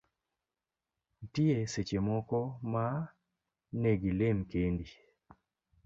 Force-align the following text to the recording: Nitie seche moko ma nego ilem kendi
Nitie 1.19 1.57
seche 1.73 1.99
moko 2.07 2.39
ma 2.71 2.85
nego 3.81 4.05
ilem 4.11 4.37
kendi 4.51 4.87